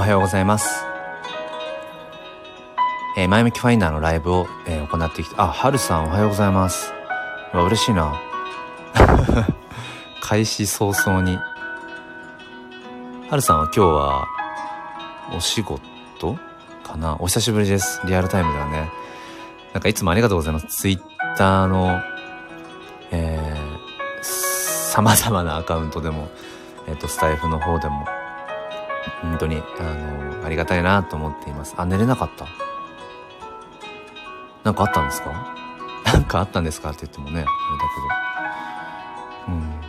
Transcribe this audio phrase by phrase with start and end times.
[0.00, 0.86] おはようございます。
[3.18, 6.90] えー前向きファインダーのライブを、えー行ってきて、あ、はるさんおはようございます。
[7.52, 8.18] うわ嬉しいな。
[10.22, 11.36] 開始早々に。
[13.28, 14.26] はるさんは今日は、
[15.36, 16.38] お仕事
[16.82, 17.18] かな？
[17.20, 18.00] お久しぶりです。
[18.06, 18.90] リアルタイムではね。
[19.74, 20.66] なんかいつもありがとうございます。
[20.68, 21.00] ツイッ
[21.36, 22.00] ターの、
[23.10, 26.30] えー、様々なアカウントでも、
[26.88, 28.06] えっ、と、スタイフの方でも、
[29.22, 31.74] 本当に、あの、ありがたいなと思っています。
[31.76, 32.46] あ、寝れなかった？
[34.64, 35.32] なんかあったんですか？
[36.12, 37.50] なんかあったんですかって言ってもね、あれだ
[39.46, 39.54] けど。
[39.54, 39.80] うん。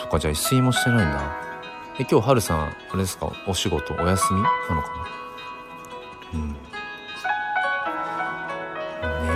[0.00, 1.20] そっか、じゃあ一睡もしてないんだ。
[1.98, 3.32] え、今日、はるさん、あれですか？
[3.46, 4.42] お仕事、お休み？
[4.42, 4.88] なのか
[6.32, 6.34] な？
[6.34, 6.56] うん。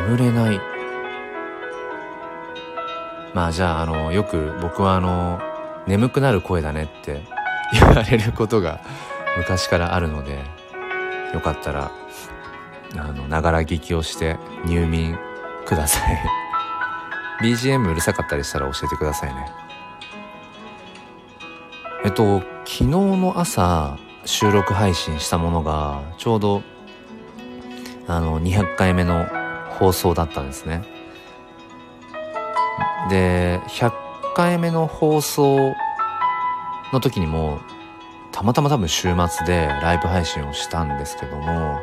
[0.08, 0.60] 眠れない。
[3.34, 5.40] まあじゃあ、あの、よく僕はあの、
[5.86, 7.22] 眠くなる声だねって
[7.72, 8.80] 言われることが
[9.36, 10.44] 昔からあるので、
[11.32, 11.90] よかったら、
[12.96, 15.18] あの、ながら聞きをして入眠
[15.64, 16.18] ください。
[17.42, 19.50] BGM うるさかったりしたら教えてくださいね。
[22.04, 26.62] えっと、昨日の朝収録配信したものが、ちょうど、
[28.06, 29.26] あの、200回目の
[29.78, 30.91] 放送だったんですね。
[33.12, 33.92] で、100
[34.34, 35.74] 回目の放送
[36.94, 37.60] の時にも、
[38.30, 41.78] たまたま多分週末でライブ配信をしたんですけども、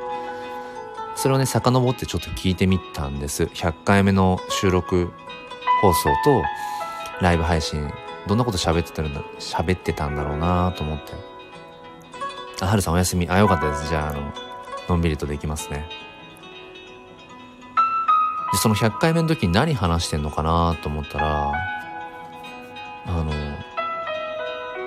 [1.16, 3.44] それをね、遡ってちょっと聞いてみたんです。
[3.44, 5.11] 100回目の収録
[5.83, 6.41] 放送と
[7.22, 7.94] ライブ配信、
[8.25, 11.13] どんなこと喋ってたんだ、喋ってたんだろうなと思って。
[12.61, 13.30] あ、はるさんお休み。
[13.30, 13.88] あ、よかったです。
[13.88, 14.33] じゃあ、あの、
[14.89, 15.88] のんびりとできますね。
[18.59, 21.53] その100回目の時に何話してんのかなと思ったら、
[23.06, 23.31] あの、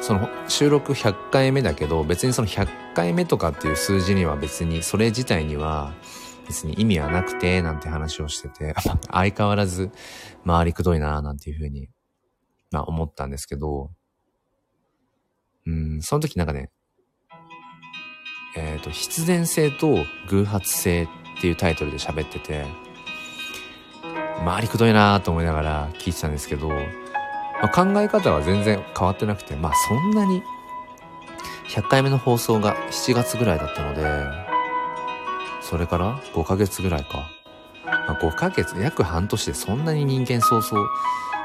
[0.03, 5.95] その収録100回目だけど、別にその100回目とかっていう数字には別に、それ自体には
[6.47, 8.75] 別に意味はなくて、なんて話をしてて、
[9.11, 9.91] 相変わらず
[10.47, 11.89] 回りくどいななんていうふうに、
[12.73, 13.91] まあ思ったんですけど、
[15.65, 16.71] うん、その時なんかね、
[18.55, 21.09] えっ、と、必然性と偶発性っ
[21.41, 22.67] ていうタイトルで喋ってて、
[24.45, 26.77] 回りくどいなと思いながら聞いてたんですけど、ま
[27.63, 30.43] あ、考え方は全然変わってなくて、まあそんなに、
[31.69, 34.03] 100回目の放送が7月ぐらいだったので、
[35.61, 37.31] それから5ヶ月ぐらいか。
[37.85, 40.89] まあ、5ヶ月、約半年でそんなに人間そうそう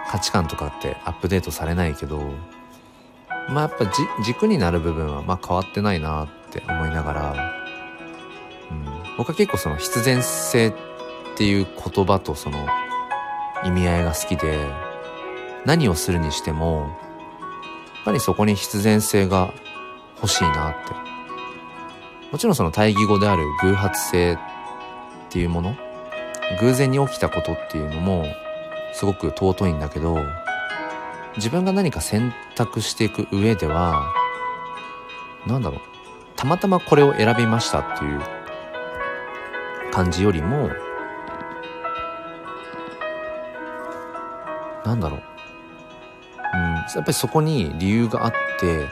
[0.10, 2.20] 価値観とかってアップデートされないけど、
[3.50, 3.92] まあやっぱじ
[4.26, 7.54] 軸になる部分はまあ変わってないなって思いながら、
[8.72, 8.86] うん、
[9.18, 10.87] 僕は結構その必然性って
[11.38, 12.68] ていう言葉とその
[13.64, 14.58] 意味合いが好きで、
[15.66, 19.54] 何をするにしても、やっぱりそこに必然性が
[20.16, 20.94] 欲しいなって。
[22.32, 24.38] もちろんその対義語である偶発性っ
[25.30, 25.76] ていうもの、
[26.60, 28.26] 偶然に起きたことっていうのも
[28.94, 30.18] すごく尊いんだけど、
[31.36, 34.12] 自分が何か選択していく上では、
[35.46, 35.80] なんだろう、
[36.36, 38.22] たまたまこれを選びましたっていう
[39.92, 40.70] 感じよりも、
[44.88, 45.22] なんだろう。
[46.54, 48.88] うん、やっぱりそこに理由があって、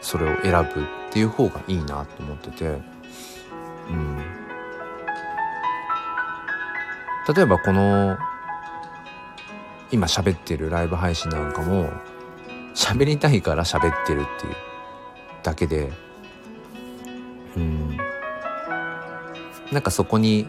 [0.00, 4.18] それを選ぶっていう方がいいなと思ってて、うん。
[7.34, 8.18] 例えばこの、
[9.90, 11.90] 今喋ってるライブ配信なんかも、
[12.74, 14.54] 喋りたいから喋ってるっていう
[15.42, 15.90] だけで、
[17.56, 17.96] うん。
[19.72, 20.48] なんかそこに、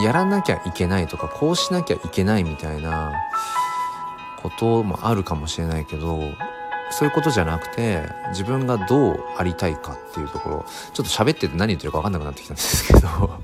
[0.00, 3.12] やらなきゃいけないとか、こうしなきゃいけないみたいな
[4.42, 6.20] こともあるかもしれないけど、
[6.90, 13.08] そういうことじゃなくて、自分がどうありたいかっていうところ、ちょっと喋ってて何言ってるか分かんなくなってきたんですけど、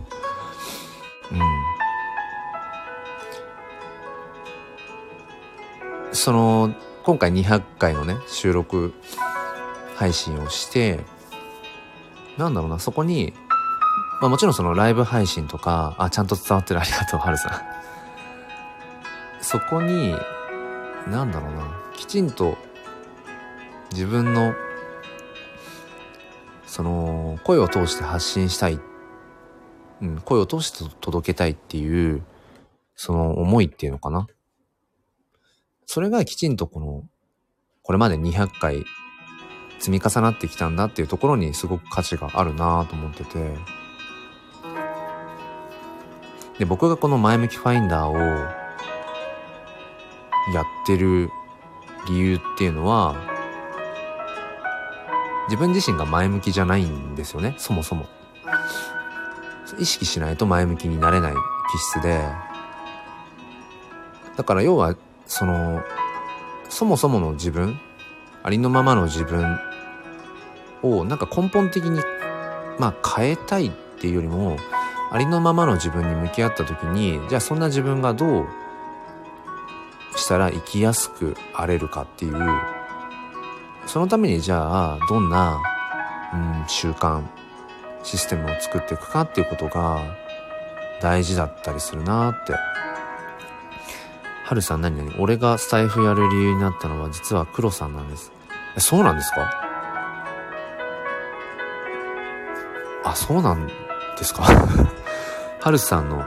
[1.32, 1.40] うん。
[6.12, 6.74] その、
[7.04, 8.92] 今回200回のね、収録
[9.96, 11.00] 配信をして、
[12.36, 13.34] なんだろうな、そこに、
[14.20, 19.42] まあもちろんそのライブ配信とか、あ、ちゃんと伝わってるありがとう、はるさん。
[19.42, 20.14] そこに、
[21.08, 22.58] なんだろうな、きちんと
[23.92, 24.54] 自分の、
[26.66, 28.78] その、声を通して発信したい、
[30.02, 32.22] うん、声を通して届けたいっていう、
[32.94, 34.26] その思いっていうのかな。
[35.86, 37.04] それがきちんとこの、
[37.82, 38.84] これまで200回
[39.78, 43.80] 積み重なってきたんだっていうところにすごく価値があるなと思ってて。
[46.60, 48.18] で、僕がこの前向きファインダーを
[50.54, 51.30] やってる
[52.06, 53.16] 理由っていうのは、
[55.46, 58.06] 自分自身が前向きじゃないんですよね、そもそも。
[59.78, 62.28] 意識しないと前向きになれない気質で、
[64.36, 64.94] だから要は、
[65.26, 65.82] その、
[66.68, 67.80] そもそもの自分、
[68.42, 69.58] ありのままの自分
[70.82, 72.02] をなんか根本的に、
[72.78, 74.58] まあ変えたいっていうよりも、
[75.12, 78.46] ありのままの自分に向き合った時に、じゃあそんな自分がどう
[80.16, 82.34] したら生きやすくあれるかっていう、
[83.86, 85.60] そのためにじゃあどんな、
[86.32, 87.22] うん、習慣、
[88.04, 90.00] システムを作っていくかっていうことが
[91.02, 92.54] 大事だったりするなって。
[94.44, 98.32] はるさん何々俺がスタイフやる理由になったのは実は黒さんなんです。
[98.76, 99.48] え、そうなんですか？
[103.04, 103.72] あ、そうなんで
[104.24, 104.44] すか？
[105.62, 106.26] はるさんの、は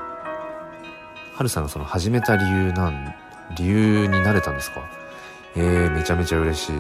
[1.42, 3.16] るさんがその始めた理由なん、
[3.58, 4.88] 理由になれたんですか？
[5.56, 6.74] えー、めちゃめちゃ嬉しい。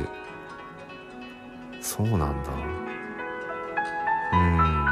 [1.81, 2.51] そうなんだ。
[4.33, 4.85] うん。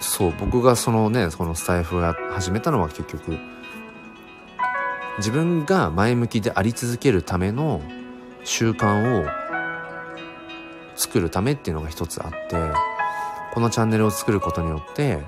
[0.00, 3.38] そう、僕がそのね、このスタイフを始めたのは結局、
[5.18, 7.82] 自分が前向きであり続けるための
[8.42, 9.26] 習慣を
[10.96, 12.56] 作るためっていうのが一つあって、
[13.56, 15.24] このチャンネルを作ることによって、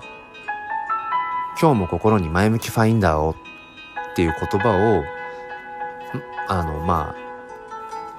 [1.59, 5.03] 今日も心に前向きファインダーをっていう言葉を、
[6.47, 7.17] あの、ま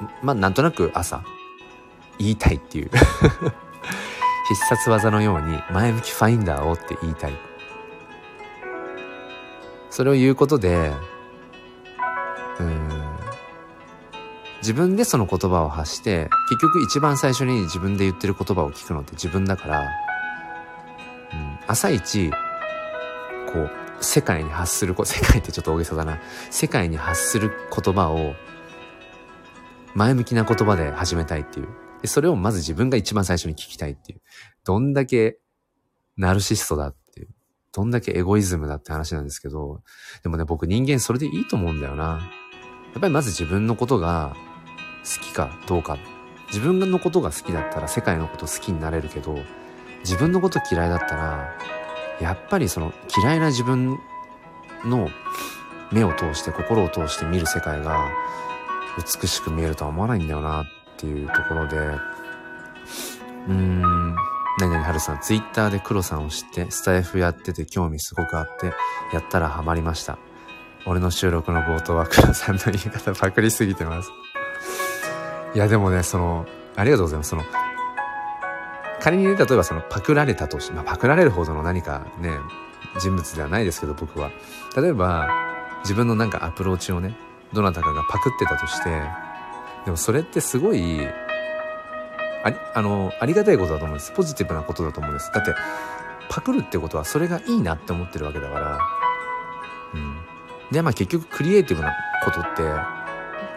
[0.01, 1.23] あ、まあ、なんとなく朝、
[2.17, 2.89] 言いたいっていう
[4.49, 7.33] 必殺技のように前向きファインダーをって言いたい。
[9.91, 10.91] それを言うことで、
[14.69, 19.87] 自分でその言葉を発して、結局一番最初に自分で言ってる言葉を聞くのって自分だから、うん、
[21.65, 22.29] 朝一、
[23.51, 26.19] こう、世界に発する、世界ってちょっと大げさだな。
[26.51, 27.51] 世界に発する
[27.83, 28.35] 言葉を、
[29.95, 31.67] 前向きな言葉で始めたいっていう。
[32.03, 34.21] で、それをまず自分が一番最初に聞きたいっていう。
[34.65, 35.39] どんだけ
[36.15, 37.29] ナルシストだっていう。
[37.73, 39.81] どんだけエゴイズムだって話なんですけど、
[40.21, 42.29] でもね、僕人間それでいいと思うんだよな。
[42.93, 44.35] やっぱりまず自分のことが
[45.15, 45.97] 好きかどうか。
[46.47, 49.37] 自分のことが好きだったら世界のこと好きになれるけど、
[49.99, 51.57] 自分のこと嫌いだったら、
[52.19, 53.97] やっぱりその嫌いな自分
[54.85, 55.09] の
[55.91, 58.09] 目を通して心を通して見る世界が
[58.97, 60.65] 美しく見えるとは思わないんだよなっ
[60.97, 64.15] ていうところで、うーん、
[64.59, 68.73] 何々はるさん、ツイッターで黒さんを知って、スタイフやってて興味すごくあって、
[69.13, 70.17] やったらハマりました。
[70.85, 74.09] 俺の収録の冒頭は黒さんの言い方パクりすぎてます。
[75.53, 77.29] いや、でもね、その、ありがとうございます。
[77.29, 77.43] その、
[78.99, 82.37] 仮にね、例えばそのパクられたとして、まあ、パクられるほどの何かね、
[82.99, 84.31] 人物ではないですけど、僕は。
[84.75, 85.29] 例えば、
[85.83, 87.15] 自分のなんかアプローチをね、
[87.53, 89.01] どなたかがパクってたとして、
[89.85, 91.07] でもそれってすごい、
[92.43, 94.11] あり、あの、ありがたいことだと思うんです。
[94.11, 95.31] ポジティブなことだと思うんです。
[95.33, 95.55] だって、
[96.29, 98.79] パクるってことはそれがいいなって思ってるわけだから、
[99.95, 100.17] うん。
[100.71, 101.93] で、まあ結局クリエイティブな
[102.23, 102.61] ことって、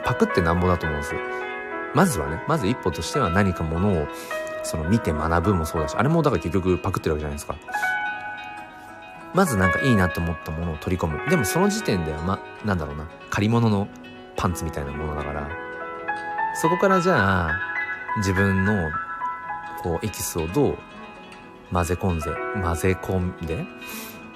[0.04, 1.20] パクってなんぼだと思うんですよ。
[1.94, 4.06] まずはね、まず一歩としては何かものを、
[4.62, 7.56] その見て学ぶもそうだし、あれもだから結局パクってるわけじゃないですか。
[9.34, 11.18] まずなんかいいなと思ったものを取り込む。
[11.30, 13.88] でもその時点では、ま、なんだろうな、借り物の
[14.36, 15.48] パンツみたいなものだから、
[16.54, 17.50] そこからじゃあ、
[18.18, 18.90] 自分の、
[19.82, 20.78] こう、エキスをどう
[21.72, 22.26] 混ぜ込んで、
[22.62, 23.64] 混ぜ込んで、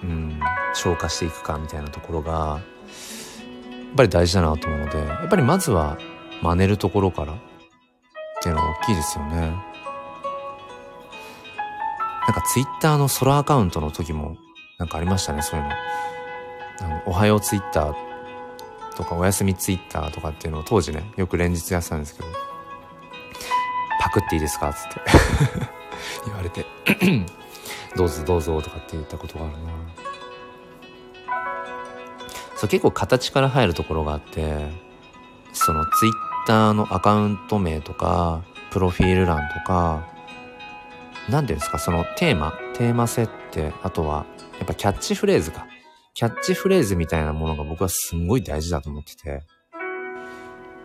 [0.03, 0.41] うん、
[0.75, 5.99] 消化していくかみたいなところが、やっぱり大事だなと思うので、やっぱりまずは
[6.43, 7.33] 真似るところから？
[7.33, 7.37] っ
[8.43, 9.37] ていうのは大きいですよね。
[12.26, 14.37] なんかツイッターのソロアカウントの時も
[14.78, 15.73] なんかありましたね、そういうの。
[16.81, 17.95] あのおはようツイッター
[18.97, 22.28] とかおやすみツイッターとかっていうのを当時ね、よく連日やってたんですけど、
[24.00, 24.73] パクっていいですか？
[24.75, 25.00] つって
[26.26, 26.66] 言われて
[27.97, 29.59] どうぞどうぞとかって言ったことがあるな。
[32.57, 34.71] そう結構形から入るところがあって、
[35.57, 36.13] そのツイッ
[36.47, 40.07] ターのアカウント名とか、プロフィール欄とか、
[41.29, 44.27] 何ていうんですか、そのテーマ、テーマ設定、あとは、
[44.59, 45.67] やっぱキャッチフレーズか。
[46.15, 49.43] キャッチフレーズみたいなものが僕はすんごい大事だと思ってて。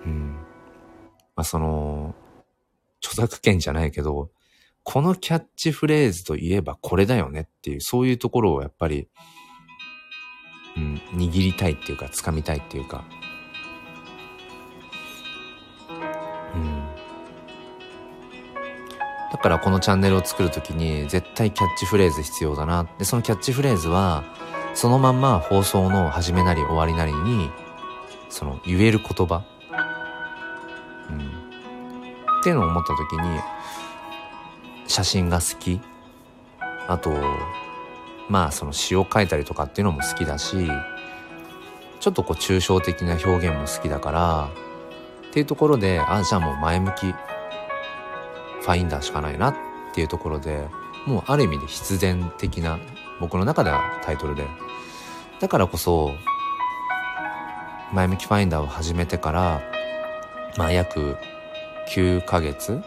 [0.06, 0.36] うん。
[1.36, 2.16] まあ、その、
[3.04, 4.30] 著作権じゃないけど、
[4.84, 9.08] このキャッチフレーズといえばこれだよねっていう、そういうところをやっぱり、
[10.76, 13.06] うん、握りたいっていうか、掴みたいっていうか、
[19.32, 22.88] だからこのチャンネルを作るときに絶対キャッチフレーズ必要だな。
[22.98, 24.24] で、そのキャッチフレーズは、
[24.74, 27.50] そのまんま放送の始めなり終わりなりに
[28.30, 29.44] その言える言葉、
[31.10, 31.18] うん、
[32.40, 33.40] っていうのを思った時に
[34.88, 35.82] 写真が好き。
[36.88, 37.12] あと
[38.28, 40.70] まあその詩を書いたりとかっていうのも好きだし
[42.00, 44.50] ちょっとこう抽象的な表現も好きだから
[45.30, 47.14] っていうところであじゃあもう前向き。
[48.62, 49.56] ファインダーしかないなっ
[49.94, 50.68] ていうところで
[51.06, 52.80] もうある意味で必然的な
[53.20, 54.48] 僕の中ではタイトルで。
[55.40, 56.14] だからこそ
[57.94, 59.62] 前向きファインダーを始めてから
[60.56, 61.18] まあ約
[61.90, 62.82] 9ヶ月うん。
[62.82, 62.86] や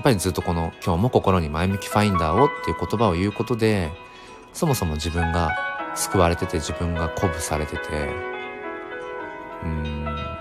[0.00, 3.92] っぱりずっとこの今日も心に前向きファインダーをっていう言葉を言うことで
[4.52, 5.50] そもそも自分が
[5.94, 7.82] 救われてて自分が鼓舞されてて
[9.62, 10.31] うん。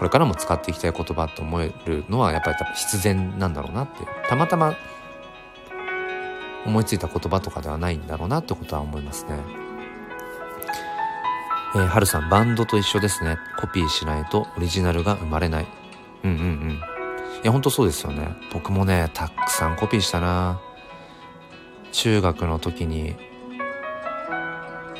[0.00, 3.98] これからも使っていきたい言葉と思えるのはやっぱり多分必然なんだろうなって
[4.30, 4.74] たまたま
[6.64, 9.38] 思いついた言葉とかではないんだろうなってことは思いますね。
[11.74, 13.36] えー、はるさん、バンドと一緒ですね。
[13.58, 15.66] コピーしないとオリジナルが生まれない。
[16.24, 16.70] うんうんうん。
[16.70, 16.80] い
[17.44, 18.28] や、ほんとそうですよね。
[18.52, 20.60] 僕もね、たくさんコピーしたな
[21.92, 23.16] 中学の時に、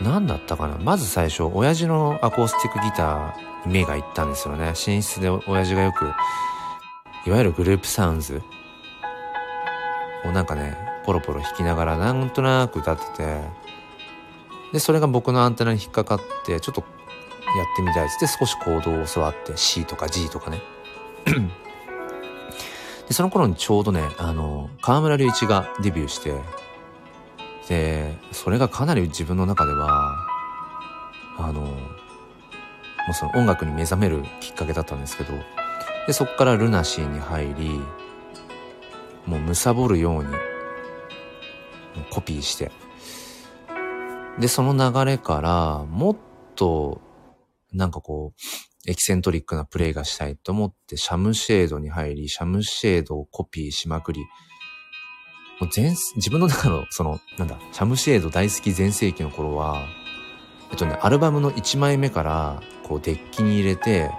[0.03, 0.79] 何だったかな？
[0.79, 4.69] まず最初、親父のアコースティックギターに目がいったんですよね。
[4.69, 6.07] 寝室で親父がよく、
[7.27, 8.43] いわゆるグループサウンズ
[10.25, 13.41] をなんかね、ポロポロ弾きながらなんとなく歌ってて、
[14.73, 20.63] で、それが僕のアンテナに引っかかって、ちょっとやってみたいっつって少しコードを教わって C とか G とかね。
[23.09, 26.41] で、その頃にちょうどね、あの、河村隆一がデビューして、
[27.71, 30.17] で、それがかなり自分の中では、
[31.39, 31.71] あの、も
[33.11, 35.33] うその音楽に目覚めるきっかけだったんですけど、
[36.09, 37.81] で、そっからルナシーに入り、
[39.25, 40.35] もう貪るように、
[42.11, 42.73] コピーして、
[44.41, 46.17] で、その流れから、もっ
[46.57, 47.01] と、
[47.73, 54.25] なんかこう、エキセントリックなプレイがしたいと思って、シャムシェードに入り、シャムシェードをコピーしまくり、
[55.61, 59.83] もう全、 自分の中の、その、なんだ、シャムシェード大好き全盛期の頃は、
[60.71, 64.11] えっとね、アルバムの1枚目から、こう、デッキに入れて、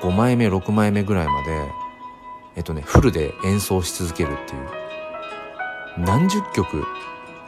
[0.00, 1.68] 5枚目、6枚目ぐらいまで、
[2.56, 4.88] えっとね、フルで演奏し続けるっていう。
[5.98, 6.86] 何十曲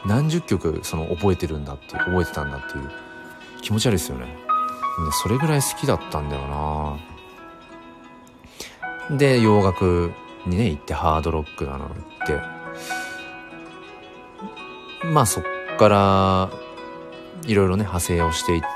[0.04, 2.90] 何十曲その覚えてるんだっていう覚えてたんだっていう
[3.62, 4.26] 気持ち悪いですよね
[5.22, 6.98] それぐらい好きだったんだよ
[9.10, 10.12] なで洋楽
[10.46, 11.94] にね行ってハードロックなの行っ
[12.26, 12.59] て
[15.10, 15.44] まあそっ
[15.78, 16.50] から
[17.46, 18.66] いろいろね派生をしていって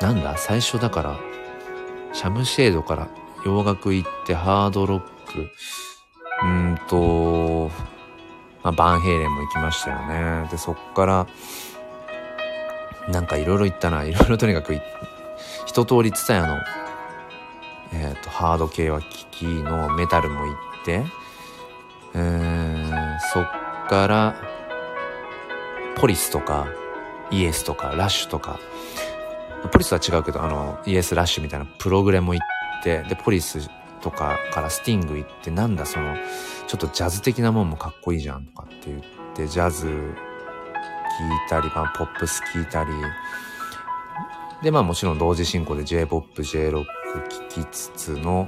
[0.00, 1.18] なんだ最初だから
[2.12, 3.08] シャムシェードから
[3.44, 5.50] 洋楽行ってハードロック
[6.42, 7.70] うんと
[8.64, 10.48] まあ、バンヘイレンも行きましたよね。
[10.50, 11.26] で、そっから、
[13.10, 14.04] なんかいろいろ行ったな。
[14.04, 14.80] いろいろとにかく、
[15.66, 16.58] 一通りツタヤの、
[17.92, 21.04] えっ、ー、と、ハード系は機器のメタルも行って、
[22.14, 23.50] えー、そっ
[23.90, 24.34] から、
[25.96, 26.66] ポリスとか、
[27.30, 28.58] イエスとか、ラッシュとか、
[29.72, 33.70] ポリスは違うけど、あの、イエスラッシュみたいなプログレも行って、で、ポリス
[34.04, 36.14] とかからスティング行ってなんだその
[36.66, 39.02] ちょっとジャズ的なもんもかっこいいじゃんとかって言っ
[39.34, 39.94] てジャズ聴い
[41.48, 42.90] たり、まあ、ポップス聴いたり。
[44.62, 46.84] でまあもちろん同時進行で J-POP、J-ROCK 聴
[47.48, 48.46] きつつの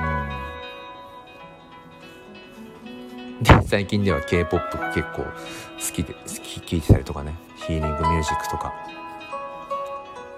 [0.00, 0.02] う
[0.44, 0.47] ん。
[3.68, 5.30] 最近では K-POP 結構好
[5.92, 8.72] きで好き聴いてたりとかねヒーリングミュージックとか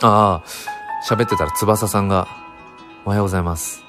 [0.03, 0.45] ああ
[1.09, 2.27] 喋ってたら翼さんが
[3.05, 3.85] おはようございます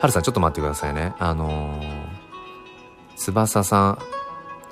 [0.00, 1.12] はるさん、ちょっと待ってくださいね。
[1.18, 1.84] あのー、
[3.16, 3.98] 翼さん、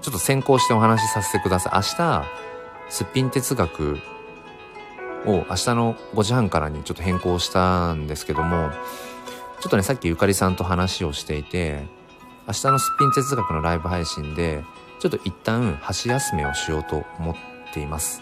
[0.01, 1.73] ちょっと先行してお話しさせてください。
[1.75, 2.25] 明日、
[2.89, 3.99] すっぴん哲学
[5.27, 8.71] を明日の5時半からにちょっと変更したんですけども、
[9.61, 11.87] ちょっとね、さっきゆかりさんと話をしていて、
[12.47, 14.63] 明日のすっぴん哲学のライブ配信で、
[15.01, 17.35] ちょっと一旦箸休めをしようと思っ
[17.75, 18.21] ています。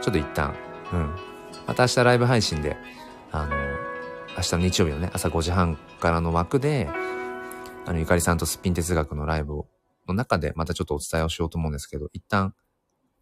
[0.00, 0.54] ちょっと一旦、
[0.92, 1.16] うん。
[1.66, 2.76] また明日ライブ配信で、
[3.32, 3.56] あの
[4.36, 6.88] 明日の日曜日のね、朝5時半からの枠で、
[7.86, 9.64] あの、ゆかりさんとすっぴん哲学のライブ
[10.06, 12.54] の中で、またちょっとお伝えをしようと思うんですけど、一旦、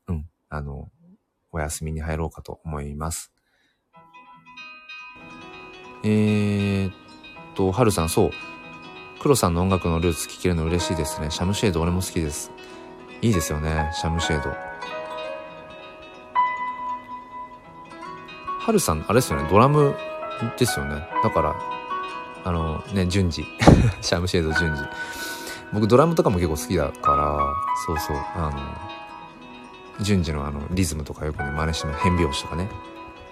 [0.09, 0.91] うん、あの、
[1.53, 3.34] お休みに入ろうかと思います。
[6.05, 6.95] えー、っ
[7.55, 8.31] と、はるさん、そう。
[9.21, 11.31] 黒さんの音楽のルーツ聴けるの嬉しいですね。
[11.31, 12.53] シャムシェード俺も好きです。
[13.23, 14.51] いいですよね、シャムシェード。
[18.61, 19.95] はるさん、あれですよね、ドラム
[20.59, 21.07] ですよね。
[21.23, 21.57] だから、
[22.45, 23.45] あのね、順次。
[24.03, 24.85] シャムシェード順次。
[25.75, 27.39] 僕ドラムとかも結構好きだから
[27.85, 28.51] そうそうあ
[29.99, 32.69] の順次のあのリズムとかよくね真似して変拍子とかね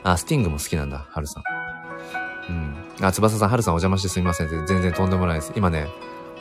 [0.03, 1.62] あスティングも好きなんだ春さん
[2.49, 2.75] うん。
[3.01, 4.49] あ翼さん春さんお邪魔してすみません。
[4.49, 5.53] 全然とんでもないです。
[5.57, 5.89] 今ね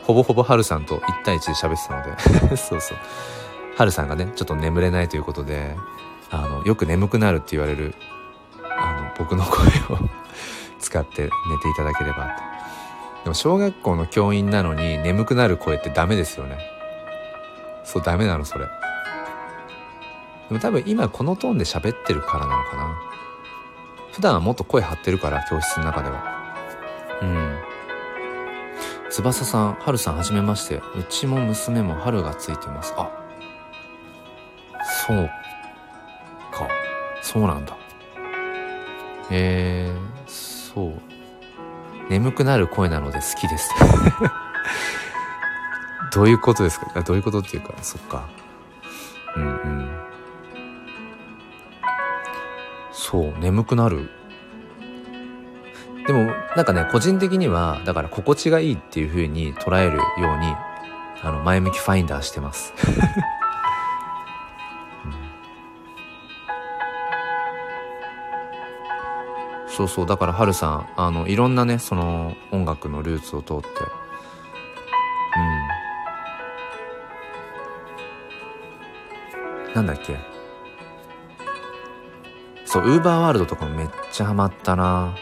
[0.04, 2.58] ほぼほぼ春さんと1対1で喋ってたので。
[2.58, 2.98] そうそう。
[3.78, 5.76] 春さんがねちょっと眠れないということで
[6.30, 7.96] あのよく眠くなるって言われる
[8.78, 10.00] あの僕の声を
[10.80, 12.52] 使って寝ていただければと
[13.24, 16.58] でも小学校の教員なのに眠くなる声ってダメですよね。
[17.84, 18.66] そうダメなのそれ。
[18.66, 22.96] でも多分今このトーンで喋ってるからなのかな。
[24.14, 26.24] 普段はもっと声張ってるから教室の中では。
[27.22, 27.58] うん。
[29.10, 30.76] 翼さん春さんはじめまして。
[30.78, 32.94] うちも娘も春がついてます。
[32.98, 33.10] あ。
[35.08, 35.30] そう
[36.52, 36.68] か。
[37.22, 37.78] そうなんだ。
[39.30, 40.30] えー、
[40.74, 40.94] そう。
[42.10, 43.70] 眠くなる声なので好きです。
[46.14, 47.02] どういうことですか？
[47.04, 48.24] どういうことっていうかそっか。
[49.38, 49.81] うんうん。
[53.12, 54.10] そう眠くなる。
[56.08, 60.04] でもなんかね個人的にはだから心地がいいっていう風に捉えるよ
[60.36, 60.56] うに
[61.22, 62.74] あの前向きファインダーしてます。
[69.68, 73.68] そうそうだからハルさんあのいろんなねその音楽のルーツを通って。
[79.68, 79.76] うん。
[79.76, 80.31] なんだっけ？
[82.72, 85.14] そうウーバーワールドとかもめっちゃハマったな。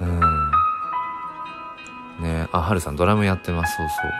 [0.00, 0.20] うん。
[2.22, 4.10] ねあハルさんドラムやってますそうそう。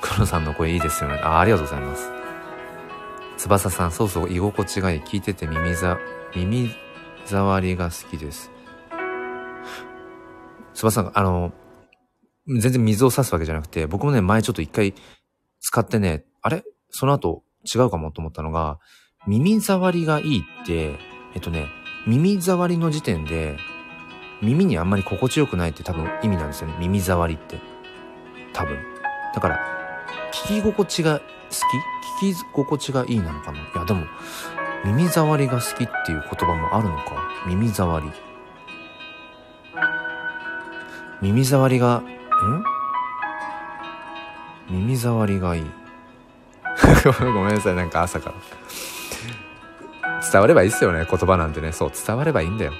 [0.00, 1.16] 黒さんの声いいですよね。
[1.16, 2.10] あありがとうございます。
[3.36, 5.00] 翼さんそうそう居心地がいい。
[5.02, 5.98] 聞いてて耳ざ
[6.34, 6.70] 耳
[7.26, 8.50] 触りが好きです。
[10.72, 11.52] 翼さん、あの、
[12.46, 14.94] 全然水を差すわけじゃなくて、僕もね、前ちょっと一回
[15.60, 16.64] 使ってね、あれ？
[16.88, 17.42] その後
[17.74, 18.78] 違うかもと思ったのが、
[19.28, 20.98] 耳触りがいいって、
[21.34, 21.66] えっとね、
[22.06, 23.58] 耳触りの時点で、
[24.40, 26.76] 耳にあんまり心地よくないって多分意味なんですよね。
[26.78, 27.58] 耳触りって。
[28.54, 28.78] 多分。
[29.34, 29.60] だから、
[30.32, 31.24] 聞き心地が好
[32.20, 32.26] き？
[32.26, 33.58] 聞き心地がいいなのかな？
[33.58, 34.06] いや、でも、
[34.86, 37.28] 耳障りが好きっていう言葉もあるのか？
[37.46, 38.10] 耳障り。
[41.20, 42.04] 耳障りがん？
[44.70, 45.64] 耳障りがいい。
[47.20, 48.36] ごめんなさいなんか朝から。
[50.30, 51.06] 伝わればいいっすよね。
[51.08, 51.72] 言葉なんてね。
[51.72, 52.72] そう伝わればいいんだよ。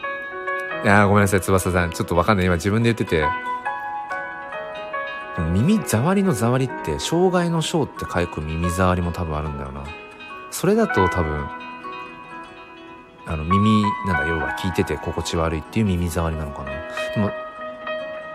[0.84, 1.40] いやごめんなさい。
[1.40, 1.90] 翼さん。
[1.90, 2.46] ちょっとわかんない。
[2.46, 3.24] 今自分で言ってて。
[5.52, 9.84] 耳障りの障りって障害の障って書く耳障りも多分あるんだよな。
[10.50, 11.48] それだと多分
[13.26, 16.70] あの耳なんだ要は聞いてて心地悪いっていう耳障りなのかな。
[17.14, 17.30] でも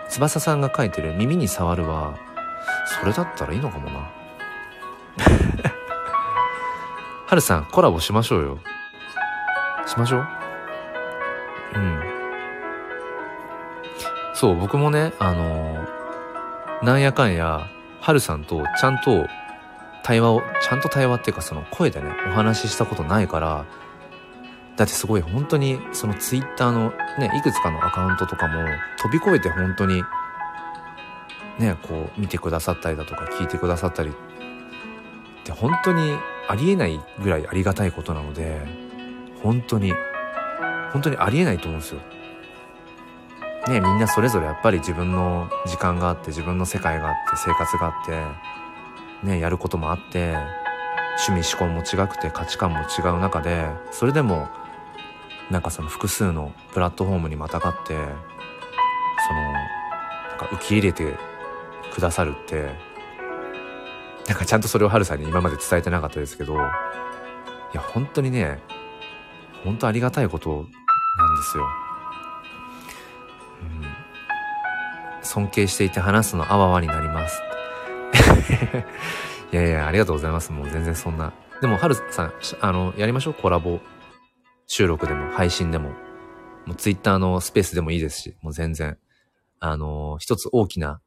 [0.08, 2.16] 翼さんが書いてる耳に触るは
[3.00, 4.08] それだったらいいのかもな。
[7.26, 8.58] はるさんコラボしましょうよ。
[9.86, 10.26] しましょう。
[11.74, 12.00] うん。
[14.34, 17.68] そう僕もねあのー、なんやかんや
[18.00, 19.26] はるさんとちゃんと
[20.02, 23.64] 対話をちゃんと対話っていうかその声でねお話ししたことないから
[24.76, 28.54] だってすごい本当にそのツイッターのね、いくつかのアカウントとかも
[28.98, 30.02] 飛び越えて本当に
[31.58, 34.12] ね、こう見てくださったりだとか聞いてくださったりっ
[35.44, 36.18] て本当に
[36.48, 38.60] ありえないぐらいありがたいことなので、
[39.44, 39.92] 本当に、
[40.92, 42.00] 本当にありえないと思うんですよ。
[43.68, 48.06] ね、みんなそれぞれやっぱり自分の時間があって自分の世界があって生活があっ
[49.22, 50.34] てねやることもあって
[51.26, 54.48] 趣味思考も違くて価値観も違う中でそれでも
[55.50, 58.12] なんかその複数のプラットフォームにまたがってそのな
[60.34, 61.14] んか受け入れて
[61.94, 62.68] くださるって
[64.28, 66.58] なんかちゃんとそれをハルさんに今まで伝えてなかったですけどい
[67.72, 68.60] や本当にね
[69.64, 71.64] 本当ありがたいことなんですよ。
[73.62, 77.42] うん、尊敬していて話すのあわわになります。
[79.52, 80.52] いやいや、ありがとうございます。
[80.52, 81.32] もう全然そんな。
[81.60, 83.34] でも、はるさん、あの、やりましょう。
[83.34, 83.80] コラボ
[84.66, 85.90] 収録でも、配信でも、
[86.66, 88.98] もうツイッターのスペースでもいいですし、もう全然。
[89.60, 91.00] あの、一つ大きな、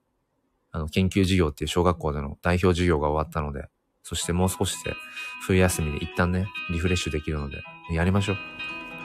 [0.71, 3.67] あの、研究授業っていう小学校での代表授業が終わったので、
[4.07, 4.95] そしてもう少しで、
[5.41, 8.37] 冬休みで一旦ね、リフレッシュできるので、やりましょう。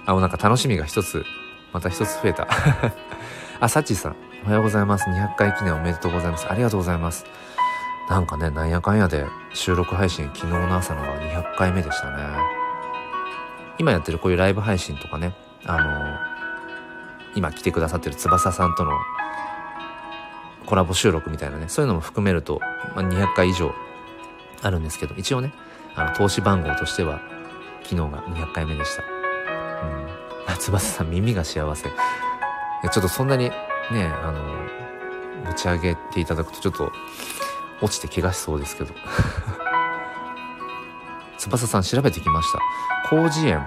[0.07, 1.25] あ、もうなんか楽しみが一つ、
[1.73, 2.47] また一つ増えた。
[3.59, 5.11] あ、サッチーさん、おはようございます。
[5.11, 6.47] 200回記念おめでとうございます。
[6.49, 7.27] ありがとうございます。
[8.09, 12.23] なんかね、なんやかんやで収録配信昨日の朝のが200回目でしたね。
[13.79, 15.35] 今やってるこういうライブ配信とかね、
[15.65, 16.17] あのー、
[17.35, 18.93] 今来てくださってる翼さんとの
[20.67, 22.61] コラボ収録みたいなね、そういうのも含めると、
[22.95, 23.75] まあ、200回以上
[24.63, 25.53] あるんですけど、一応ね、
[25.95, 27.21] あの、投資番号としては、
[27.83, 29.03] 昨日が200回目でした。
[29.03, 30.53] うん。
[30.53, 31.85] あ、翼さん耳が幸せ。
[31.85, 33.51] ちょっとそんなに
[33.91, 34.43] ね、あの、
[35.45, 36.93] 持ち上げていただくとちょっと
[37.81, 38.95] 落ちて怪我しそうですけど。
[41.39, 42.59] 翼さん調べてきました。
[43.09, 43.67] 広辞苑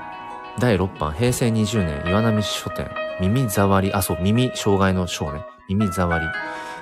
[0.59, 5.45] 第6版平成20年岩波書店耳障り、あ、そう、耳障害の章ね。
[5.67, 6.31] 耳障り。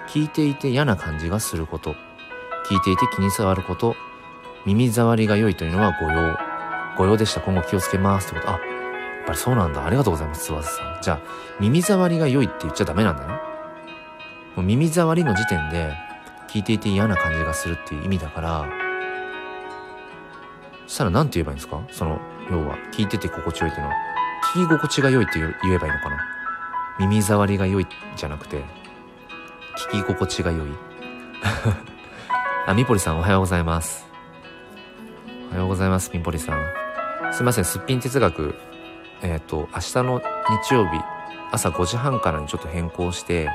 [0.10, 1.96] 聞いていて嫌な感じがすること。
[2.74, 3.96] 聞いていて気に障ること。
[4.66, 6.36] 耳障りが良いというのは誤用。
[6.98, 7.42] 誤用でした。
[7.42, 8.32] 今後気をつけます。
[8.32, 8.52] ってこと。
[8.52, 8.62] あ、やっ
[9.28, 9.86] ぱりそうなんだ。
[9.86, 10.98] ありがとうございます、翼さん。
[11.00, 11.20] じゃあ、
[11.60, 13.34] 耳障りが良いって言っちゃダメなんだね。
[14.56, 15.94] もう耳障りの時点で、
[16.48, 18.66] 聞いていて嫌な感じがするっていう意味だから、
[20.88, 21.80] そしたら何て言えばいいんですか？
[21.92, 23.96] その、要は、聞いてて心地よいっていうのは、
[24.56, 26.18] 聞き心地が良いって言えばいいのかな？
[26.98, 28.64] 耳障りが良いじゃなくて、
[29.92, 30.72] 聞き心地が良い
[32.66, 34.06] あ、みぽりさんおはようございます。
[35.50, 37.34] おはようございます、みぽりさん。
[37.34, 38.56] すいません、すっぴん哲学、
[39.22, 40.22] えっ、ー、と、明日の
[40.66, 40.92] 日曜日、
[41.52, 43.50] 朝5時半からにちょっと変更して、えっ、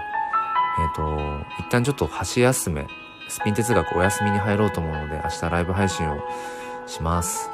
[0.92, 2.86] ー、と、一旦ちょっと箸休め、
[3.30, 6.18] スピン哲学お休みに入ろうと思うので、明日ライブ配信を
[6.86, 7.50] します。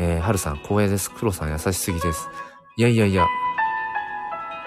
[0.00, 1.08] えー、はるさん、光栄です。
[1.08, 2.28] 黒さん、優しすぎです。
[2.76, 3.26] いやいやいや、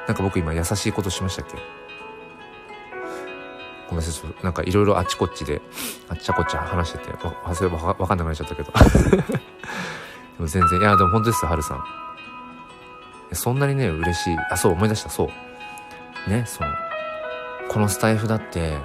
[0.08, 1.75] なんか僕今優しいことしましたっけ？
[3.88, 5.62] ごめんなさい、ちょっとなんかいろいろあっちこっちで、
[6.10, 8.72] あっちゃこっちゃ話してて、わ、忘れわかんなくなっちゃったけど。
[10.38, 11.84] でも全然、いや、でも本当ですよ、はるさん。
[13.34, 14.38] そんなにね、嬉しい。
[14.50, 15.30] あ、そう、思い出した、そ
[16.28, 16.30] う。
[16.30, 16.70] ね、その、
[17.70, 18.78] このスタイフだって、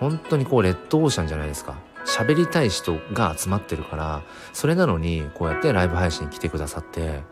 [0.00, 1.74] 本当にこう、レッドオーシャンじゃないですか。
[2.06, 7.22] 喋りたい人が集まってるから、それなのに、こうやってライブ配信来てくださって、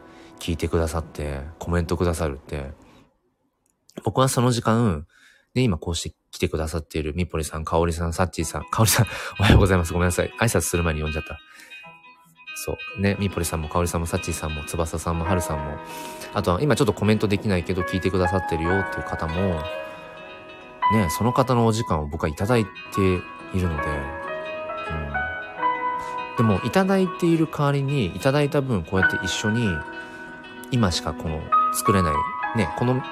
[0.40, 2.72] 聞いてくださって、コメントくださるって、
[4.02, 5.06] 僕はその時間、
[5.54, 9.06] ね、今こうしててくださっているみぽりさん、かおりさん、さっちーさん、かおりさん、
[9.40, 9.92] おはようございます。
[9.92, 10.32] ごめんなさい。
[10.38, 11.38] 挨拶する前に読んじゃった。
[12.56, 13.00] そう。
[13.00, 15.78] ね、みぽりさんも、かおりさんも、さっちーさんも、つばささんも、はるさんも、
[16.34, 19.62] あとは今ちょっとコメントできないけど聞いてくださってるよっていう方も、
[20.92, 23.94] ね、その方のお時間を僕はいただいているので、う
[26.34, 26.36] ん。
[26.36, 29.68] でも、いただいている代わりに、いただいた分、こうやって一緒に、
[30.70, 31.40] 今しかこの、
[31.72, 32.14] 作れない、
[32.58, 33.02] ね、この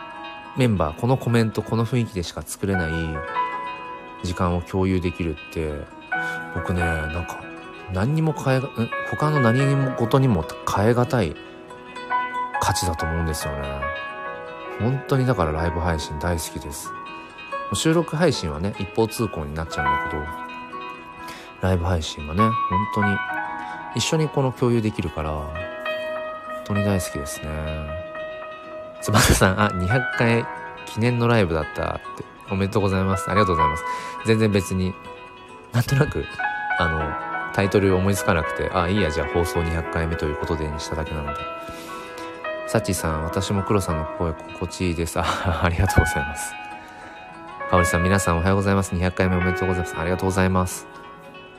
[0.57, 2.93] メンバー、このコメント、この雰囲気でしか作れない
[4.23, 5.73] 時間を共有できるって、
[6.55, 7.43] 僕ね、なんか、
[7.93, 8.61] 何にも変え、
[9.11, 11.37] 他の何事にも変え難い
[12.61, 13.81] 価値だと思うんですよね。
[14.79, 16.91] 本当にだからライブ配信大好きです。
[17.75, 20.23] 収録配信はね、一方通行になっちゃうんだけど、
[21.63, 22.55] ライブ配信はね、本
[22.95, 23.17] 当に
[23.95, 25.51] 一緒にこの共有できるから、本
[26.65, 28.02] 当に大好きですね。
[29.03, 30.47] 翼さん、あ、200回
[30.87, 32.25] 記念のライブだったって。
[32.51, 33.31] おめでとうございます。
[33.31, 33.85] ありがとうございます。
[34.27, 34.95] 全然別に、
[35.73, 36.25] なんとなく、
[36.79, 41.41] あの、タイトル思いつかなくて、あ、いいや、じゃあ放送200回目ということでにしただけなので。
[42.67, 45.19] サチさん、私も黒さんの声心地いいです。
[45.19, 45.25] あ、
[45.63, 46.53] ありがとうございます。
[47.71, 48.95] かおりさん、皆さんおはようございます。
[48.95, 49.97] 200回目おめでとうございます。
[49.97, 50.87] ありがとうございます。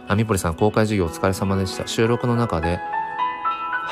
[0.08, 1.88] あみぽりさん、公開授業お疲れ様でした。
[1.88, 2.80] 収録の中で、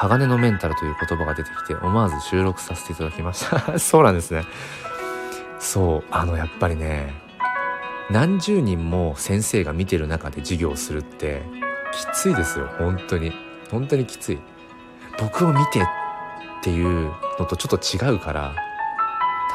[0.02, 3.78] 鋼のメンタルという言葉が出てきて、思わず収録させていただきました。
[3.78, 4.46] そうなんですね。
[5.60, 7.14] そう、あの、やっぱりね、
[8.10, 11.44] 何十人も先生が見てる中で授業をするって、
[11.92, 13.32] きついですよ、本当に。
[13.70, 14.40] 本当にきつい。
[15.20, 15.86] 僕を見てっ
[16.64, 18.56] ていうのとちょっと違うから、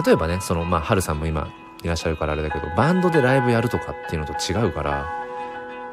[0.07, 1.49] 例えばね、その、まあ、春さんも今
[1.83, 5.26] いらっしゃるからあれだけど、バンドでライブやるとかっていうのと違うから、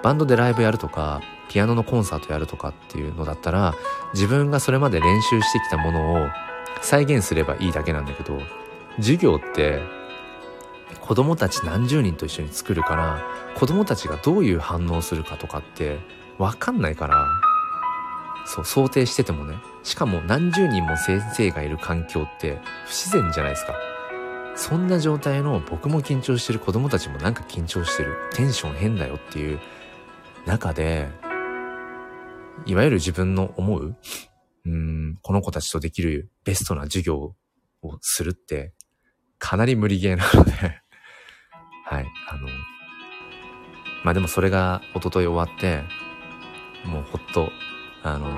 [0.04, 3.74] バンドでライブやるとか、ピアノのコンサートやるとかっていうのだったら、
[4.14, 6.28] 自分がそれまで練習してきたものを
[6.82, 8.40] 再現すればいいだけなんだけど、
[8.98, 9.82] 授業って
[11.00, 13.24] 子供たち何十人と一緒に作るから、
[13.56, 16.00] 子供たちがどういう反応するかとかって
[16.38, 17.26] わかんないから、
[18.46, 19.58] そう、想定しててもね。
[19.84, 23.74] しかも何十人も先生がいる環境って不自然じゃないですか。
[24.56, 28.16] そんな状態の僕も緊張してる子供たちもなんか緊張してる。
[28.34, 29.60] テンション変だよっていう
[30.46, 31.10] 中で、
[32.66, 33.96] いわゆる自分の思う、
[34.66, 37.36] うん、この子たちとできるベストな授業
[37.82, 38.74] をするって、
[39.40, 40.52] かなり無理ゲーなので
[41.86, 42.48] はい、あの、
[44.04, 45.84] まあでもそれが一昨日終わって、
[46.86, 47.52] もうほっと、
[48.04, 48.38] あの、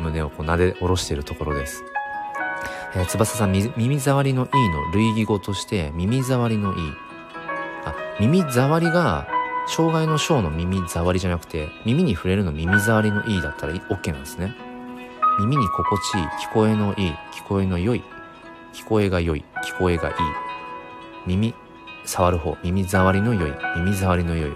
[0.00, 1.84] 胸をこう撫で下ろしているところです。
[2.94, 6.92] えー、翼さん、耳障りのいいの類義語として、耳障りのいい。
[7.84, 9.26] あ、耳障りが
[9.66, 14.54] 障害の小の耳障りじゃなくて、耳に触れるの耳障りのいいだったら OK なんですね。
[15.38, 18.02] 耳に心地いい、聞こえのいい、聞こえの良い、
[18.74, 20.14] 聞こえが良い、聞こえがいい。
[21.26, 21.54] 耳、
[22.04, 22.56] 触る方。
[22.62, 23.52] 耳障りの良い。
[23.76, 24.52] 耳障りの良い。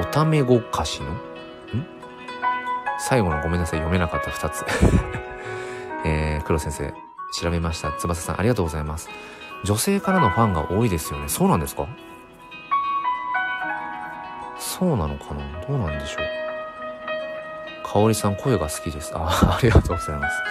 [0.00, 1.10] おためごかしの？
[1.10, 1.18] ん？
[2.98, 3.80] 最後のごめんなさい。
[3.80, 4.64] 読めなかった二つ。
[6.06, 6.94] えー、黒先生、
[7.38, 7.92] 調べました。
[7.92, 9.08] 翼さん、ありがとうございます。
[9.64, 11.28] 女性からのファンが多いですよね。
[11.28, 11.86] そうなんですか？
[14.78, 15.60] そうなのかな？
[15.68, 17.86] どうなんでしょう？
[17.86, 19.12] かおりさん、声が好きです。
[19.14, 20.42] あ、 ありがとうございます。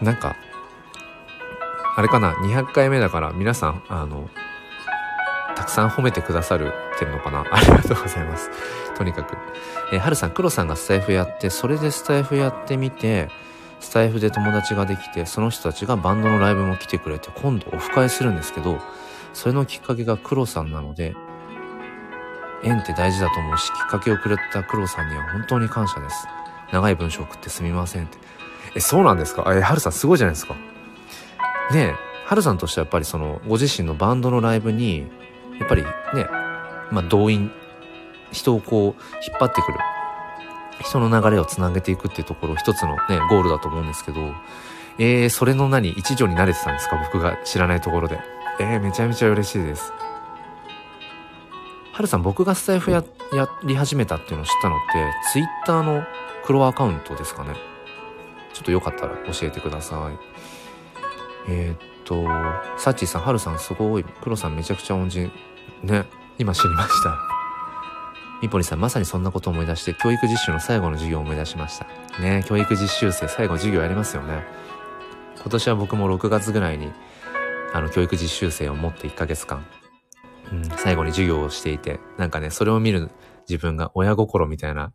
[0.00, 0.36] なんか、
[1.96, 4.30] あれかな ?200 回目だから皆さん、あの、
[5.54, 7.44] たくさん褒めてくださるってるのかな？
[7.52, 8.50] ありがとうございます。
[8.96, 9.36] とにかく。
[9.92, 13.28] えー、はるさん、黒さんがスタイフやって、それでスタイフやってみて、
[13.80, 18.78] スタイフで友達ができて、その人たちがバンドのライブも来てくれて、今度オフ会するんですけど、
[19.34, 21.14] それのきっかけが黒さんなので、
[22.64, 26.26] 縁って大事だと思うし、きっかけをくれた黒さんには本当に感謝です。
[26.72, 28.18] 長い文章送ってすみませんって。
[28.74, 29.44] え、そうなんですか？
[29.54, 30.54] え、はるさんすごいじゃないですか。
[30.54, 30.60] ね
[31.74, 31.94] え、
[32.26, 35.06] はるさんとしてはやっぱりその、ご自身のバンドのライブに、
[35.58, 35.90] やっぱりね、
[36.90, 37.50] まあ動員、
[38.32, 39.78] 人をこう、引っ張ってくる。
[40.80, 44.20] 人の流れをつなげていくっていうところ一つのね、ゴールだと思うんですけど、
[44.98, 46.96] えー、それの何、一助になれてたんですか？
[47.12, 48.20] 僕が知らないところで。
[48.60, 49.92] えー、めちゃめちゃ嬉しいです。
[51.98, 56.04] はるさん、僕がスタイフや、やり始めたっていうのを知ったのって、ツイッターの
[56.44, 57.54] 黒アカウントですかね？
[58.54, 61.50] ちょっとよかったら教えてください。
[61.50, 62.22] えー、っと、
[62.78, 64.04] サッチーさん、はるさんすごい。
[64.22, 65.32] 黒さんめちゃくちゃ恩人。
[65.82, 66.04] ね、
[66.38, 67.18] 今知りました。
[68.42, 71.86] みぽりさん、まさにそんなことを思い出して、教育実習の最後の授業を思い出しました。
[72.22, 74.44] ね教育実習生、最後授業やりますよね。
[75.40, 76.92] 今年は僕も6月ぐらいに、
[77.74, 79.66] あの、教育実習生を持って1ヶ月間、
[80.52, 83.10] うん、最後に授業をしていて、なんかね、それを見る
[83.48, 84.92] 自分が親心みたいな、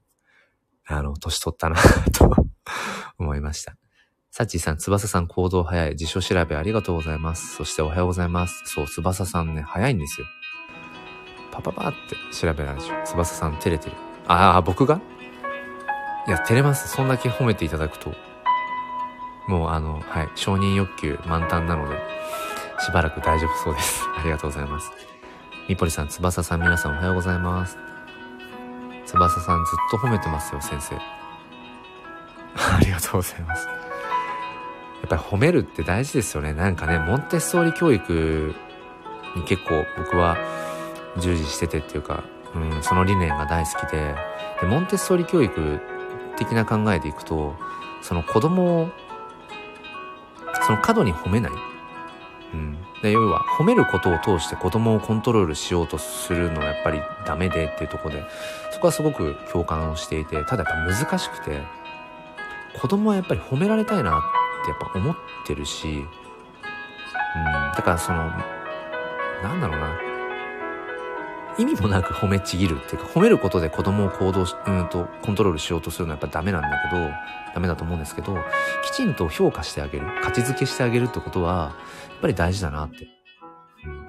[0.88, 1.78] あの、年取ったな
[2.14, 2.36] と
[3.18, 3.76] 思いました。
[4.32, 5.96] サッチーさん、翼さん行動早い。
[5.96, 7.56] 辞書調べありがとうございます。
[7.56, 8.64] そしておはようございます。
[8.66, 10.28] そう、翼さんね、早いんですよ。
[11.52, 12.96] パパパって調べられるでしょ。
[13.06, 13.96] 翼さん照れてる。
[14.28, 15.00] ああ、僕が？
[16.28, 16.88] いや、照れます。
[16.88, 18.16] そんだけ褒めていただくと。
[19.48, 22.00] もうあの、はい、承認欲求満タンなので、
[22.80, 24.04] しばらく大丈夫そうです。
[24.18, 24.92] ありがとうございます。
[25.70, 27.78] みぽりさん、翼さん、皆さんおはようございます。
[29.06, 30.96] 翼さんずっと褒めてますよ、先生。
[32.76, 33.68] ありがとうございます。
[33.68, 33.74] や
[35.06, 36.54] っぱり褒めるって大事ですよね。
[36.54, 38.54] なんかね、モンテッソーリ教育
[39.36, 40.38] に結構僕は
[41.18, 42.24] 従事しててっていうか、
[42.56, 44.16] うん、その理念が大好きで
[44.62, 45.80] でモンテッソーリ教育
[46.38, 47.56] 的な考えでいくと
[48.02, 48.90] その子供を
[50.66, 51.52] その過度に褒めない、
[52.54, 58.24] うん、で要は褒めることを通して子供をコントロールしようとするのはやっぱりダメでっていうとこで
[58.72, 61.62] そこはすごく共感をしていてただやっぱ難しくて
[62.80, 64.22] 子供はやっぱり褒められたいなっ
[64.66, 65.16] てやっぱ思っ
[65.48, 66.04] てるし、うん、
[67.76, 68.30] だからその
[69.42, 70.13] なんだろうな。
[71.58, 77.10] 意味もなく褒めちぎるっていうか、褒めることで子供を行動し、うんと、コントロールしようとするのはやっぱダメなんだけど、
[77.54, 78.38] ダメだと思うんですけど、
[78.84, 81.74] きちんと評価してあげる、価値づけしてあげるってことは、
[82.10, 83.08] やっぱり大事だなって。
[83.86, 84.08] うん、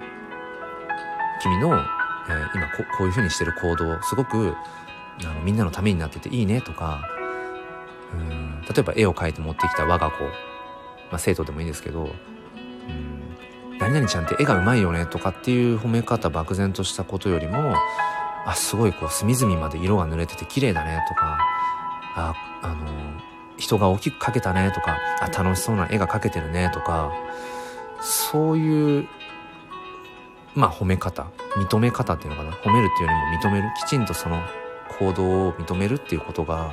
[1.41, 4.55] 君の、えー、今ここういう風にしてる行動、すごく、
[5.23, 7.03] あの、みんなのためになってていいねとか、
[8.13, 10.31] うん、例えば絵を描いて持ってきた我が子、ま
[11.13, 12.09] あ生徒でもいいんですけど、
[13.85, 17.75] 何々ちゃんって絵がうまいよねとかっていう褒め方漠然としたことよりも、
[18.43, 21.37] あ、すごいこう隅々まで色が濡れてて綺麗だねとか、
[22.15, 22.75] あ、あの、
[23.57, 27.13] 人が大きく描けたねとか、あ、楽しそうな絵が描けてるねとか、
[28.01, 29.07] そういう、
[30.55, 32.53] まあ褒め方、認め方っていうのかな。
[32.53, 33.71] 褒めるっていうよりも認める。
[33.77, 34.41] きちんとその
[34.97, 36.71] 行動を認めるっていうことが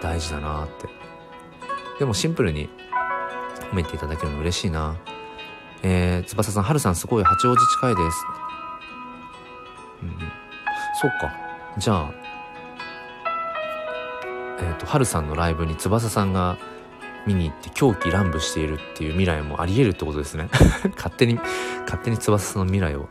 [0.00, 0.88] 大事だなって。
[1.98, 2.70] でもシンプルに
[3.70, 4.96] 褒めていただけるの嬉しいな。
[5.82, 8.24] えー、翼さん、春さんすごい八王子近いです。
[10.02, 10.18] うん、
[11.00, 11.32] そっか。
[11.78, 12.14] じゃあ、
[14.58, 16.56] えっ、ー、と、春さんのライブに翼さんが
[17.26, 20.48] 見に行って狂気乱舞しているっていう未来もあり得るってことですね。
[20.96, 23.08] 勝手に、勝手に翼さんの未来を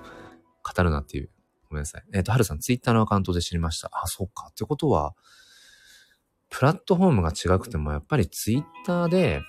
[0.63, 1.29] 語るなっていう。
[1.69, 2.03] ごめんなさい。
[2.13, 3.89] えっ、ー、と、春さん、ツイッターのアカウントで知りました。
[3.93, 4.47] あ、そうか。
[4.51, 5.13] ってことは、
[6.49, 9.41] プラットフォームが違くても、やっぱりツイッターで、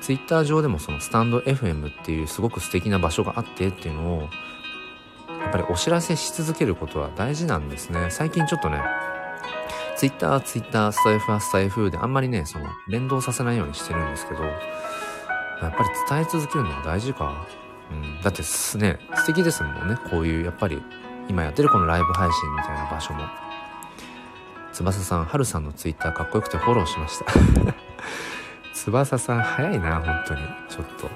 [0.00, 4.28] ツイッター上でもそのスタンド FM っていうすごく素敵な場所があってっていうのを
[5.40, 8.08] やっぱりお知らせし続けることは大事なんですね。
[8.10, 8.80] 最近ちょっとね、
[9.96, 14.50] ツイッターはツイッター、スタイフはスタイフであんまりね、その連動させないようにしてるんですけど、や
[15.68, 17.46] っぱり伝え続けるのが大事か。
[17.90, 19.96] うん、だってすね、素敵ですもんね。
[20.10, 20.82] こういうやっぱり
[21.28, 23.24] 今やってるこのライブ配信みたいな場所も。
[24.72, 27.91] 翼さん、はるさんのツイッターかっこよくてフォローしました。
[28.84, 30.40] 翼さん早いな、本当に。
[30.68, 31.08] ちょっと。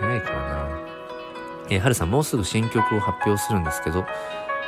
[0.00, 0.68] 早いからな。
[1.68, 4.04] えー、はるさんもうすぐ新曲を発表するんですけど、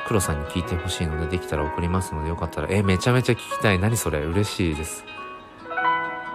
[0.08, 3.78] 黒さんに聞いてほしいのでできたら送りますのでよかったら、えー、めちゃめちゃ聞きたい。
[3.78, 4.20] 何それ？
[4.20, 5.04] 嬉しいです。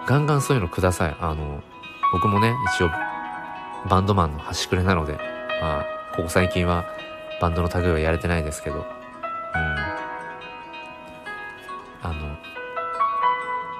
[0.07, 1.15] ガンガンそういうのください。
[1.19, 1.61] あの、
[2.11, 2.89] 僕もね、一応、
[3.89, 5.19] バンドマンの端くれなので、
[5.61, 6.85] まあ、ここ最近は
[7.41, 8.83] バンドの類はやれてないですけど、うん。
[12.01, 12.28] あの、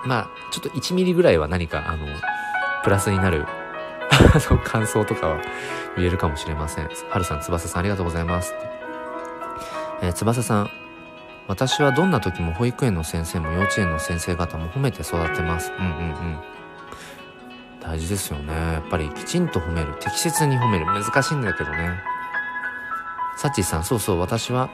[0.06, 2.06] まあ、ちょっと1ミリぐらいは何か、あの、
[2.84, 3.46] プラスになる
[4.12, 5.42] あの、感想とかは
[5.98, 6.90] 言えるかもしれません。
[7.10, 8.54] はるさん、翼さんありがとうございます。
[10.02, 10.70] えー、翼さん、
[11.48, 15.72] 私はどんな時も保育園の先生も幼稚園の先生方も褒めて育てます。
[15.78, 16.40] うんうんうん。
[17.82, 18.54] 大事ですよね。
[18.54, 19.96] やっぱりきちんと褒める。
[20.00, 20.86] 適切に褒める。
[20.86, 22.00] 難しいんだけどね。
[23.38, 24.70] サッチーさん、そうそう、私は、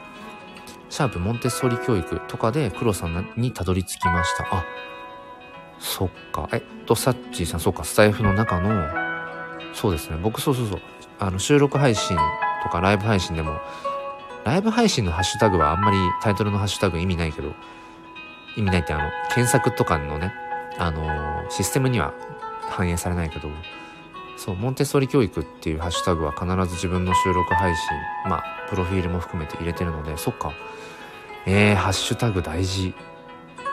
[0.90, 4.44] シャープモンテッソーリ教育とかで黒さんにたどり着きました。
[4.44, 4.64] あ、
[5.78, 6.48] そっか。
[6.52, 8.88] えっと、サッチーさん、そうか、スタイフの中の、
[9.72, 10.18] そうですね。
[10.22, 10.80] 僕、そうそうそう。
[11.18, 12.16] あの、収録配信
[12.62, 13.60] とかライブ配信でも、
[14.44, 17.52] ライブ配信のハッシュタグはあんまりタイトルのハッシュタグ意味ないけど、
[18.56, 20.32] 意味ないってあの、検索とかのね、
[20.78, 22.14] あのー、システムには
[22.68, 23.48] 反映されないけど、
[24.36, 27.82] そう、モンテッソリ教育っていうハッシュタグは必ず自分の収録配信、
[28.28, 30.52] まあ、プロフィールも含めて入れてるので、そっか。
[31.46, 32.94] えー、ハッシュタグ大事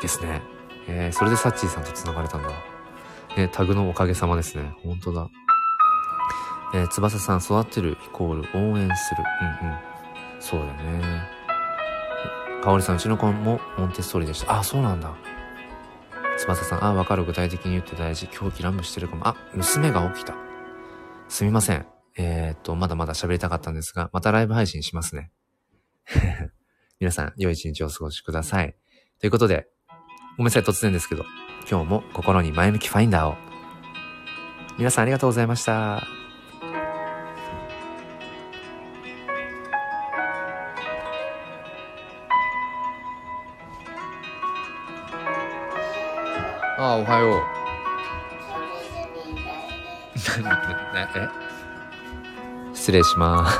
[0.01, 0.41] ですね。
[0.87, 2.49] えー、それでサッチーさんと繋がれたんだ。
[3.37, 4.73] ね、タグのおかげさまですね。
[4.83, 5.29] 本当だ。
[6.75, 9.23] えー、翼さん育ってるイコール応援する。
[9.61, 9.77] うんうん。
[10.39, 11.43] そうだよね。
[12.63, 14.59] かおりさん、うちの子もモンテッソーリでした。
[14.59, 15.13] あ、そうなんだ。
[16.37, 17.25] 翼さん、あ、わかる。
[17.25, 18.27] 具体的に言って大事。
[18.27, 19.27] 狂気乱舞してるかも。
[19.27, 20.35] あ、娘が起きた。
[21.27, 21.85] すみません。
[22.17, 25.31] えー、っと、まだまだ喋りたかったんですが、またライブ配信しますね。
[26.99, 28.75] 皆さん、良い一日をお過ごしください。
[29.19, 29.67] ということで、
[30.35, 31.25] ごめんなさい、突然ですけど、
[31.69, 33.35] 今日も心に前向きファインダーを。
[34.79, 35.97] 皆さんありがとうございました。
[35.97, 36.05] あ
[46.79, 47.41] あ、おはよう。
[51.15, 51.29] え？
[52.73, 53.59] 失礼します。